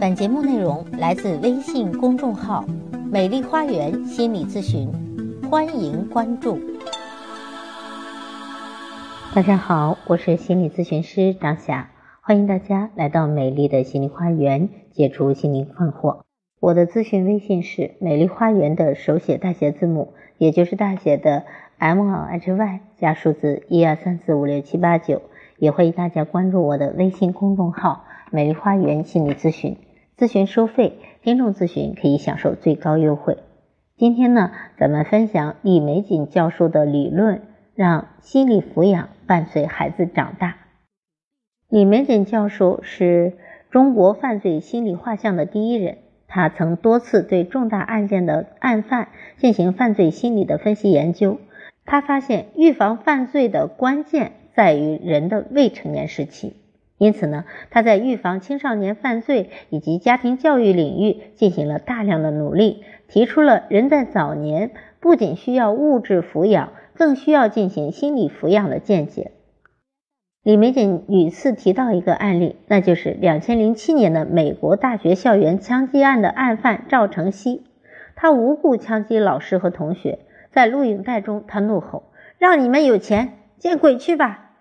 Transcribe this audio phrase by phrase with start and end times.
[0.00, 2.64] 本节目内容来自微信公众号
[3.10, 4.90] “美丽花园心理咨询”，
[5.48, 6.58] 欢迎关注。
[9.34, 16.22] 大家好，我是心理咨询师张霞，欢迎大家来到美丽的心理花园，解除心灵困惑。
[16.60, 21.44] 我的咨询微信是“美丽花园”的手写大写字母，也就是大写的
[21.78, 25.22] M L H Y 加数字一二三四五六七八九。
[25.56, 29.76] 也欢迎大家关注我的微信公众号“美丽花园心理咨询”，
[30.18, 33.38] 咨询收费，听众咨询可以享受最高优惠。
[33.96, 37.42] 今天呢，咱们分享李玫瑾教授的理论，
[37.76, 40.56] 让心理抚养伴随孩子长大。
[41.68, 43.34] 李玫瑾教授是
[43.70, 51.38] 中国犯罪心理画像的第一人，他曾多次对重大案件的案犯进行犯罪心理的分析研究。
[51.84, 54.32] 他发现，预防犯罪的关键。
[54.56, 56.54] 在于人的未成年时期，
[56.96, 69.32] 因此呢，他在预防青少年犯罪以及家庭教育领域进行了大量的努力，提出了人在早年不仅需要物质抚养，更需要进行心理抚养的见解。
[70.44, 77.64] 李玫瑾屡次提到一个案例，那就是两千零七年的美国大学校园枪击案的案犯赵成熙，
[78.14, 80.20] 他无故枪击老师和同学，
[80.52, 82.04] 在录影带中他怒吼
[82.38, 84.52] ：“让你们有钱，见鬼去吧！”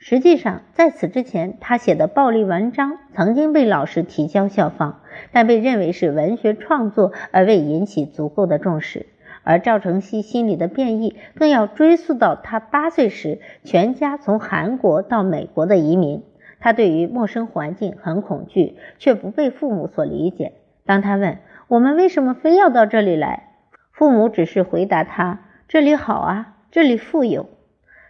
[0.00, 5.00] 实际上，在此之前，他写的暴力文章曾经被老师提交校方，
[5.32, 9.06] 但被认为是文学创作，而未引起足够的重视。
[9.42, 16.22] 而赵成熙心理的变异，更要追溯到他八岁时，全家从韩国到美国的移民。
[16.60, 20.52] 他对于陌生环境很恐惧，却不被父母所理解。
[20.86, 23.48] 当他问我们为什么非要到这里来，
[23.92, 27.48] 父母只是回答他：“这里好啊，这里富有。”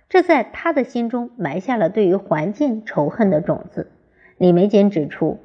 [0.08, 3.90] 这在他的心中埋下了对于环境仇恨的种子。
[4.38, 5.38] 李玫瑾指出，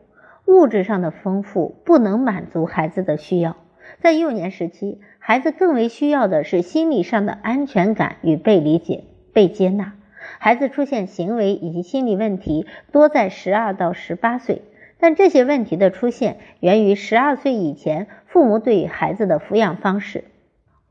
[0.46, 3.58] 物质上的丰富不能满足孩子的需要，
[4.00, 9.04] 在幼年时期，孩子更为需要的是心理上的安全感与被理解、
[9.34, 9.94] 被接纳。
[10.40, 14.62] 孩子出现行为以及心理问题多在十二到十八岁，
[14.98, 20.24] 但这些问题的出现源于十二岁以前父母对孩子的抚养方式。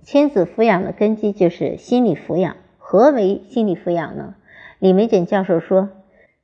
[0.03, 2.56] 亲子抚养的根基就是心理抚养。
[2.92, 4.34] 何为心理抚养呢？
[4.78, 5.88] 李玫瑾教授说，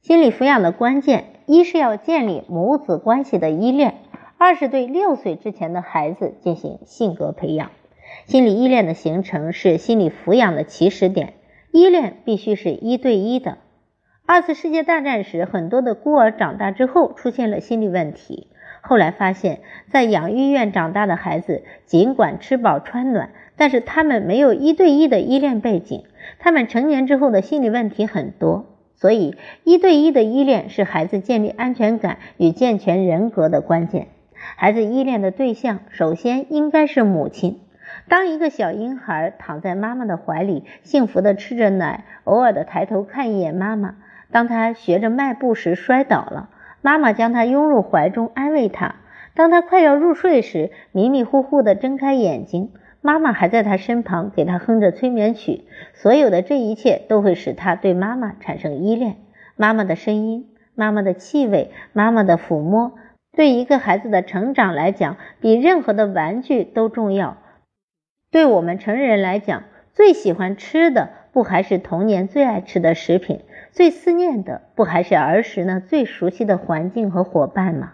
[0.00, 3.96] 心理抚养的关键，一是要建立母子关系的依恋，
[4.38, 7.70] 二是对六岁之前的孩子进行性格培养。
[8.24, 11.34] 心理依恋的形成是心理抚养的起始点，
[11.70, 13.58] 依恋必须是一对一的。
[14.24, 18.46] 二次世界大战时，很多的孤儿长大之后出现了心理问题，
[18.80, 26.04] 后来发现，在养育院长大的孩子，尽管吃饱穿暖，但是他们没有一对一的依恋背景。
[26.38, 28.66] 他们成年之后的心理问题很多，
[28.96, 34.08] 所以一对一的依恋是孩子建立安全感与健全人格的关键。
[34.56, 37.60] 孩子依恋的对象首先应该是母亲。
[38.08, 43.96] 当一个小婴孩躺在妈妈的怀里，幸福的吃着奶，偶尔的抬头看一眼妈妈；
[44.30, 46.48] 当他学着迈步时摔倒了，
[46.80, 48.94] 妈妈将他拥入怀中安慰他；
[49.34, 52.72] 当他快要入睡时，迷迷糊糊的睁开眼睛。
[53.00, 55.64] 妈妈还在他身旁，给他哼着催眠曲。
[55.94, 59.16] 所有的这一切都会使他对妈妈产生依恋。
[59.54, 62.92] 妈妈的声音、妈妈的气味、妈妈的抚摸，
[63.32, 67.36] 对一个孩子的成长来讲，比任何的玩具都重要。
[68.30, 69.62] 对我们成人来讲，
[69.94, 73.40] 最喜欢吃的不还是童年最爱吃的食品？
[73.70, 77.92] 最思念的不还是儿时呢最熟悉的环境和伙伴吗？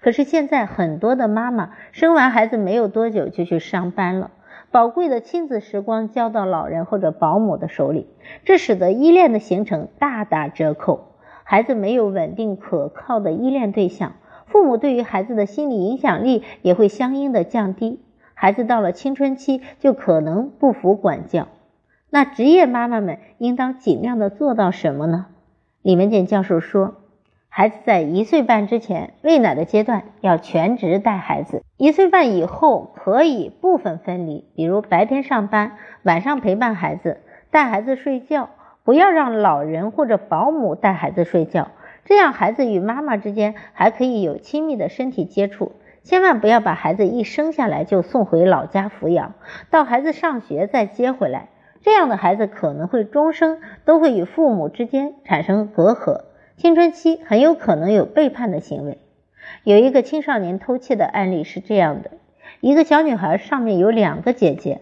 [0.00, 4.30] 可是现在很多的妈妈生完孩子没有多久就去上班了，
[4.70, 8.06] 宝贵的亲子时光交到老人或者保姆的手里，
[8.44, 11.12] 这使得依恋的形成大打折扣。
[11.42, 14.14] 孩子没有稳定可靠的依恋对象，
[14.46, 18.00] 父母对于孩子的心理影响力也会相应的降低。
[18.34, 21.48] 孩子到了青春期就可能不服管教。
[22.10, 25.26] 那职业妈妈们应当尽量的做到什么呢？
[25.82, 26.96] 李文健教授说。
[27.48, 38.50] 孩子在一岁半之前喂奶的阶段要全职带孩子，一岁半以后可以部分分离，比如白天上班，晚上陪伴孩子，带孩子睡觉，
[38.84, 41.68] 不要让老人或者保姆带孩子睡觉，
[42.04, 45.72] 这样孩子与妈妈之间还可以有亲密的身体接触。
[46.02, 49.32] 千万不要把孩子一生下来就送回老家抚养，
[49.70, 51.48] 到孩子上学再接回来，
[51.86, 56.22] 这样的孩子可能会终生都会与父母之间产生隔阂。
[56.56, 58.98] 青春期很有可能有背叛的行为。
[59.62, 62.10] 有一个青少年偷窃的案例是这样的：
[62.60, 64.80] 一个小女孩上面有两个姐姐，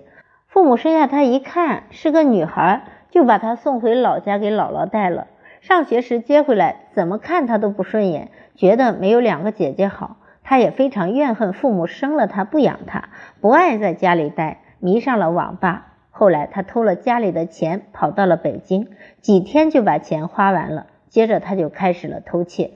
[0.49, 5.27] 父母生下她一看是个女孩，就把她送回老家给姥姥带了。
[5.61, 10.17] 上学时接回来，怎么看她都不顺眼，觉得没有两个姐姐好。
[10.43, 13.11] 她也非常怨恨父母生了她不养她，
[13.43, 15.91] 不爱在家里待，迷上了网吧。
[16.17, 18.87] 后来他偷了家里的钱，跑到了北京，
[19.21, 20.87] 几天就把钱花完了。
[21.09, 22.71] 接着他就开始了偷窃。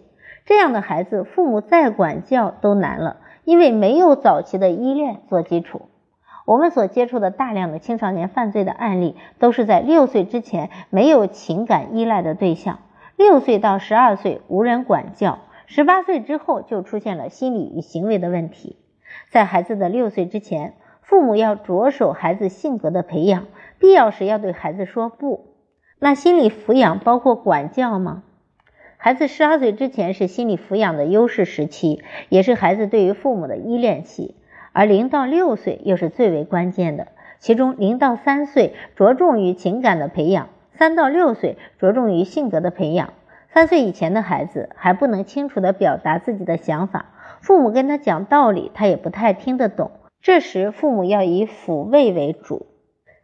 [0.44, 5.82] 这样的孩子，父母再管教都难了，因为没有早期的依恋做基础。
[6.46, 12.80] 我们所接触的大量的青少年犯罪的案例，都是在六岁之前没有情感依赖的对象，
[13.16, 18.76] 六岁到十二岁无人管教，十八岁之后就出现了心理与行为的问题。
[19.30, 20.74] 在孩子的六岁之前，
[21.08, 23.46] 父母要着手孩子性格的培养，
[23.78, 25.46] 必要时要对孩子说不。
[25.98, 28.22] 那心理抚养包括管教吗？
[28.98, 34.36] 孩子十二岁之前是心理抚养的优势时期，也是孩子对于父母的依恋期。
[34.72, 37.08] 而零到六岁又是最为关键的，
[37.38, 43.14] 其中零到三岁着重于情感的培养，三到六岁着重于性格的培养。
[43.48, 47.06] 三岁以前的孩子还不能清楚地表达自己的想法，
[47.40, 49.90] 父母跟他讲道理，他也不太听得懂。
[50.28, 52.66] 这时父母要以抚慰为主。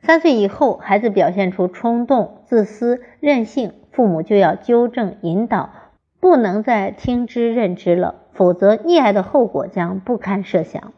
[0.00, 5.68] 三岁以后，孩子表现出冲动、自私、任性，父母就要纠正引导，
[6.18, 10.94] 不能再听之任之了，否则溺爱的后果将不堪设想。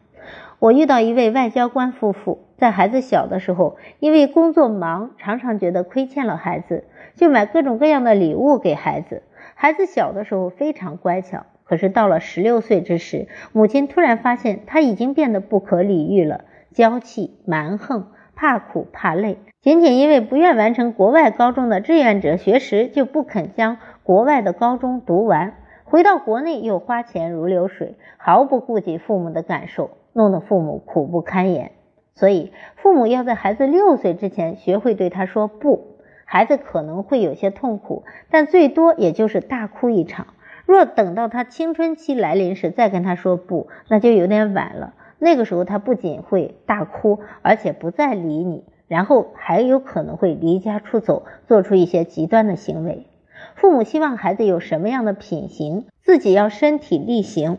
[0.61, 6.85] 我遇到一位外交官夫妇，在孩子小的时候，因为工作忙，常常觉得亏欠了孩子，
[7.17, 9.25] 就买各种各样的礼物给孩子。
[9.57, 19.39] 孩子小的时候非常乖巧，可是到了十六岁之时，母亲突然发现他已经变得不可理喻了，娇气、蛮横、怕苦怕累。
[19.61, 29.91] 仅仅因为不愿完成国外高中的志愿者学时，就不肯将国外的高中读完，回到国内又花钱如流水，毫不顾及父母的感受。
[30.13, 31.73] 弄得父母苦不堪言，
[32.15, 35.99] 所以父母要在孩子六岁之前学会对他说不。
[36.25, 40.29] 孩子可能会有些痛苦，但最多也就是大哭一场。
[40.67, 44.95] 若等到他青春期来临时再跟他说不，那就有点晚了。
[45.19, 53.07] 那个时候他不仅会大哭，而且不再理你，然后还有可能会离家出走，做出一些极端的行为。
[53.55, 57.59] 父母希望孩子有什么样的品行，自己要身体力行。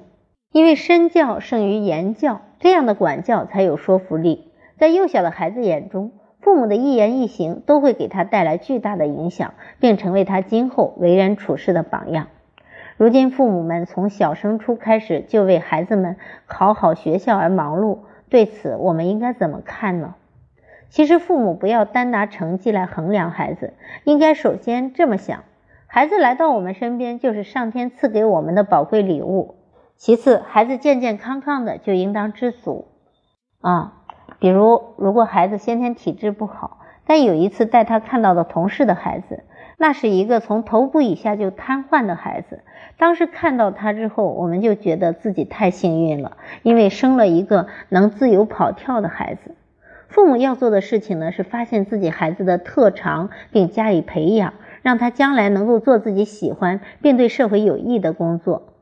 [0.52, 4.52] 因为身教胜于言教，这样的管教才有说服力。
[4.78, 6.12] 在幼小的孩子眼中，
[6.42, 12.28] 父母的一言一行都会给他带来巨大的影响，并成为他今后为人处事的榜样。
[12.98, 16.18] 如今，父母们从小升初开始就为孩子们
[16.48, 20.16] 考好学校而忙碌，对此我们应该怎么看呢？
[20.90, 23.74] 其实，父母不要单拿成绩来衡量孩子，
[24.04, 25.44] 应该首先这么想：
[25.86, 29.58] 孩子来到我们身边，就是上天赐给我们的宝贵礼物。
[29.96, 32.88] 其次，孩子健健康康的就应当知足
[33.62, 33.94] 啊。
[34.40, 39.44] 比如，如果孩子先天体质不好，但有一次带他看到的同事的孩子，
[39.80, 42.62] 那是一个从头部以下就瘫痪的孩子。
[42.98, 49.56] 当时看到他之后，我们就觉得自己太幸运了，因为生了一个能自由跑跳的孩子。
[50.08, 58.74] 父母要做的事情呢，是发现自己孩子的特长，并加以培养，让他将来能够做自己喜欢并对社会有益的工作。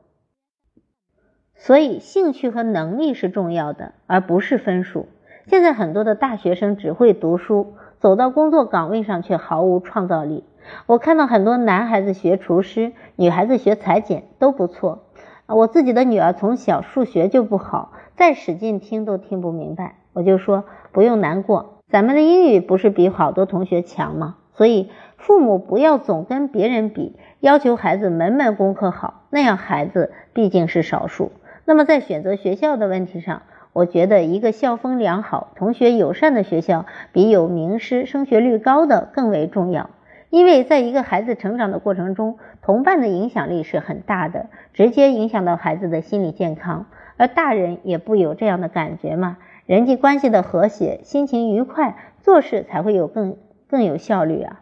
[1.56, 5.08] 所以，兴趣和能力是重要的，而不是分数。
[5.46, 10.44] 现在很多的大学生只会读书，走到工作岗位上却毫无创造力。
[10.86, 15.04] 我看到很多男孩子学厨师，女孩子学裁剪都不错。
[15.46, 19.96] 我自己的女儿从小数学就不好，再使劲听都听不明白。
[20.12, 24.36] 我就说不用难过，咱们的英语不是比好多同学强吗？
[24.54, 31.30] 所以，父母不要总跟别人比，要求孩子门门功课好，那样孩子毕竟是少数。
[31.66, 33.42] 那么在选择学校的问题上，
[33.72, 39.90] 我觉得一个校风良好、同学友善的学校，比有名师、升学率高的更为重要。
[40.30, 46.86] 因为在一个孩子成长的过程中，同伴的影响力是很大的，直接影响到孩子的心理健康。
[47.16, 49.38] 而大人也不有这样的感觉嘛？
[49.66, 53.36] 人际关系的和谐，心情愉快，做事才会有更
[53.68, 54.60] 更有效率啊。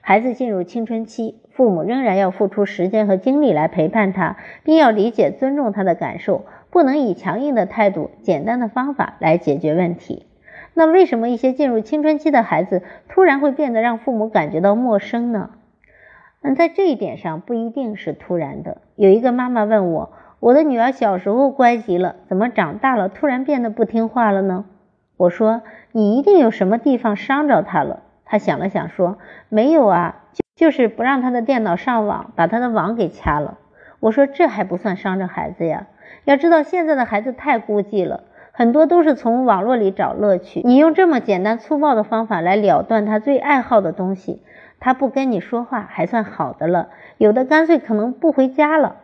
[0.00, 1.40] 孩子进入青春期。
[1.54, 10.26] 父母仍然要付出时间和精力来陪伴他，并要理解、尊重他的感受，不能以强硬的态度、简单的方法来解决问题。
[10.74, 15.50] 那为什么一些进入青春期的孩子突然会变得让父母感觉到陌生呢？
[16.42, 18.78] 嗯，在这一点上不一定是突然的。
[18.96, 24.66] 有一个妈妈问我：“我的女儿小时候乖极了，怎么长大了突然变得不听话了呢？”
[25.16, 25.62] 我说
[25.92, 30.22] ：“你一定有什么地方伤着她了。”她想了想说：“没有啊。”
[30.56, 33.58] 就是不让她的电脑上网，把她的网给掐了。
[34.00, 35.86] 我说这还不算伤着孩子呀。
[36.24, 38.24] 要知道现在的孩子太孤寂了，
[38.56, 40.60] 很多都是从网络里找乐趣。
[40.62, 44.42] 你用这么简单粗暴的方法来了断他最爱好的东西，
[44.78, 48.94] 他不跟你说话还算好的了，有的干脆可能不回家了。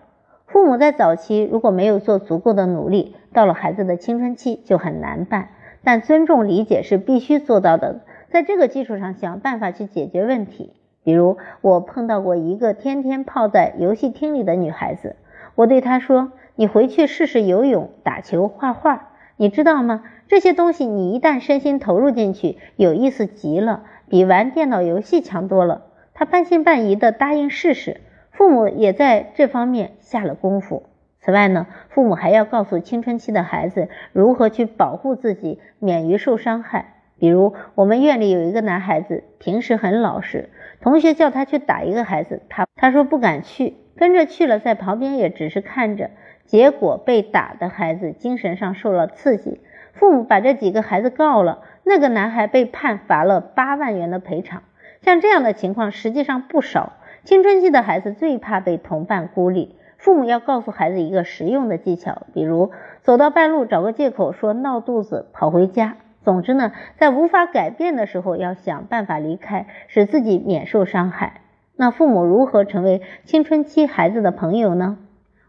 [0.47, 5.49] 父母在早期如果没有做足够的努力，到了孩子的青春期就很难办。
[5.83, 10.75] 但尊重理解是必须做到的，在这个基础上想办法去解决问题。
[11.03, 15.17] 比如我碰到过一个天天泡在游戏厅里的女孩子，
[15.57, 19.09] 我对她说：“你回去试试游泳、打球、画画，
[19.41, 20.05] 你知道吗？
[20.29, 30.83] 这些东西你一旦身心投入进去，有意思极了，比玩电脑游戏强多了。”他半信半疑的答应试试，父母也在这方面下了功夫。
[31.23, 36.97] 此外呢，父母还要告诉青春期的孩子如何去保护自己，免于受伤害。
[37.19, 40.51] 比如，我们院里有一个男孩子，平时很老实，
[40.83, 46.11] 同学叫他去打一个孩子，他他说不敢去，跟着去了，在旁边也只是看着。
[46.51, 49.61] 结果被打的孩子精神上受了刺激，
[49.93, 54.65] 父母把这几个孩子告了，那个男孩被判罚了八万元的赔偿。
[55.01, 56.95] 像这样的情况实际上不少。
[57.23, 59.77] 青春期的孩子最怕被同伴孤立。
[59.97, 65.99] 父母要告诉孩子一个实用的技巧，比如走到半路找个借口说闹肚子跑回家。
[66.25, 71.43] 总之呢，在无法改变的时候，要想办法离开，使自己免受伤害。
[71.77, 74.99] 那父母如何成为青春期孩子的朋友呢？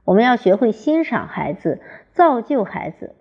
[0.04, 1.80] 我们要学会欣赏孩子，
[2.12, 3.16] 造就孩子。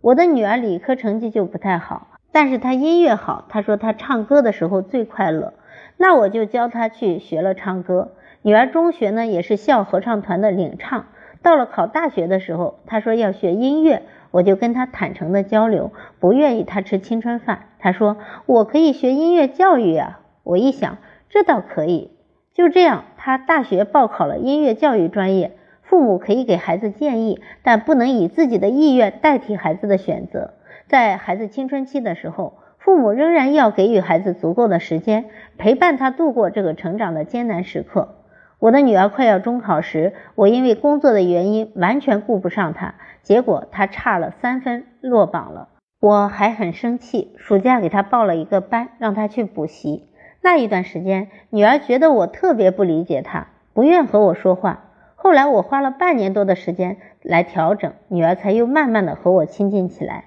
[0.00, 5.54] 我的女儿理科成绩就不太好，但是她音乐好，她说她唱歌的时候最快乐，
[5.96, 8.12] 那我就教她去学了唱歌。
[8.42, 11.06] 女儿中学呢也是校合唱团的领唱，
[11.42, 15.90] 到了考大学的时候，她说要学音乐，我就跟她坦诚的交流，
[16.20, 17.70] 不愿意她吃青春饭。
[17.78, 20.98] 她说我可以学音乐教育啊，我一想
[21.30, 22.12] 这倒可以，
[22.52, 25.56] 就这样，她大学报考了音乐教育专业。
[25.88, 30.54] 父母可以给孩子建议，但不能以自己的意愿代替孩子的选择。
[30.88, 35.26] 在孩子青春期的时候，父母仍然要给予孩子足够的时间，
[35.58, 38.16] 陪伴他度过这个成长的艰难时刻。
[38.58, 45.68] 我的女儿快要中考时，我因为工作的原因完全顾不上她，结果她差了三分落榜了。
[46.00, 50.08] 我还很生气，暑假给她报了一个班，让她去补习。
[50.42, 54.84] 那一段时间，女儿觉得我特别不理解她，不愿和我说话。
[55.18, 60.26] 后来我花了半年多的时间来调整，女儿才又慢慢的和我亲近起来。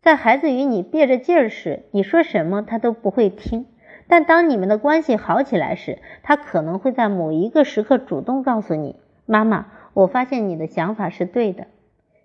[0.00, 3.66] 在孩子与你憋着劲儿时，你说什么他都不会听。
[4.06, 11.66] 但当你们的关系好起来时，他可能会在某一个时刻主动告诉你：“妈妈，我发现你的想法是对的。”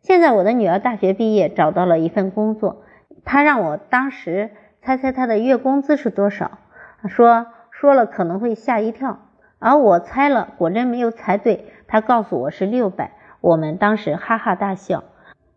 [0.02, 2.84] 现在我的女儿大学毕业，找到了一份工作。
[3.26, 4.52] 她让我当时
[4.82, 6.60] 猜猜她的月工资是多少，
[7.10, 9.20] 说说了可能会吓一跳。
[9.60, 11.66] 而我猜了，果真没有猜对。
[11.88, 13.12] 他告诉我是六百，
[13.42, 15.04] 我们当时哈哈大笑。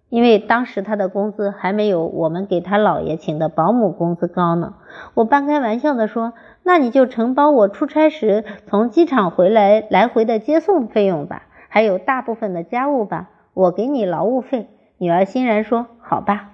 [0.08, 4.74] 因为当时他的工资还没有我们给他姥爷请的保姆工资高呢。
[5.14, 14.68] 我半开玩笑的说：“那你就承包我出差时从机场回来来回的接送费用吧，还有大部分的家务吧，我给你劳务费。”
[14.98, 16.52] 女儿欣然说：“好吧。”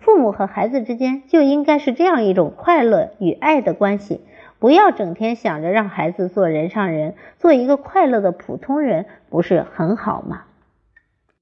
[0.00, 4.20] 父母和孩子之间就应该是这样一种快乐与爱的关系，
[4.60, 10.42] 不要整天想着让孩子做人上人，做一个快乐的普通人，不是很好吗？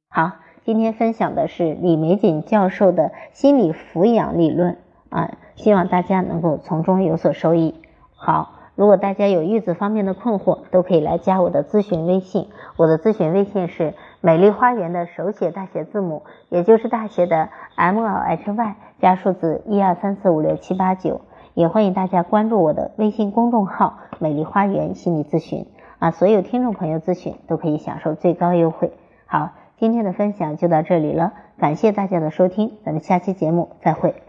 [0.08, 0.32] 好。
[0.64, 4.76] 今天分享的是李玫瑾教授的心理抚养理论
[5.08, 7.80] 啊，希望大家能够从中有所收益。
[8.14, 21.22] 好，如果大家有育子方面的困惑，都可以来加我的咨询微信，我的咨询微信是美丽花园的手写大写字母，也就是大写的 M L H Y 加数字一二三四五六七八九，
[21.58, 25.66] 也欢迎大家关注我的微信公众号美丽花园心理咨询
[25.98, 28.92] 啊，所有听众朋友咨询都可以享受最高优惠。
[29.26, 29.50] 好。
[29.80, 34.27] 今天的分享就到这里了，感谢大家的收听，咱们下期节目再会。